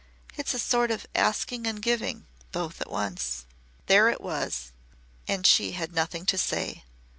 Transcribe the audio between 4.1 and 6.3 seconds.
was! And she had nothing